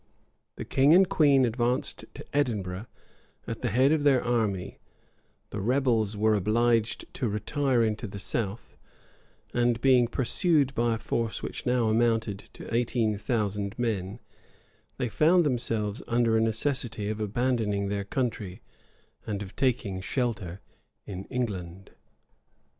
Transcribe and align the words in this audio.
[*] 0.29 0.55
The 0.55 0.65
king 0.65 0.95
and 0.95 1.07
queen 1.07 1.45
advanced 1.45 2.05
to 2.15 2.25
Edinburgh 2.35 2.87
at 3.45 3.61
the 3.61 3.69
head 3.69 3.91
of 3.91 4.01
their 4.01 4.19
army: 4.23 4.79
the 5.51 5.61
rebels 5.61 6.17
were 6.17 6.33
obliged 6.33 7.05
to 7.13 7.27
retire 7.29 7.83
into 7.83 8.07
the 8.07 8.17
south; 8.17 8.77
and 9.53 9.79
being 9.79 10.07
pursued 10.07 10.73
by 10.73 10.95
a 10.95 10.97
force 10.97 11.43
which 11.43 11.67
now 11.67 11.87
amounted 11.87 12.49
to 12.53 12.73
eighteen 12.73 13.15
thousand 13.15 13.77
men,[] 13.77 14.19
they 14.97 15.07
found 15.07 15.45
themselves 15.45 16.01
under 16.07 16.35
a 16.35 16.41
necessity 16.41 17.07
of 17.07 17.19
abandoning 17.19 17.87
their 17.89 18.03
country, 18.03 18.63
and 19.27 19.43
of 19.43 19.55
taking 19.55 20.01
shelter 20.01 20.61
in 21.05 21.25
England. 21.25 21.91